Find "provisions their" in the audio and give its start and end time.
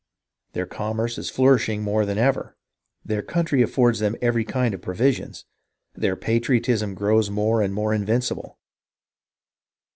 4.81-6.15